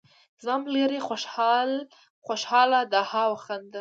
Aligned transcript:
زما 0.43 0.63
ملګری 0.63 0.99
خوشحاله 2.37 2.79
دهاو 2.93 3.33
خاندي 3.43 3.69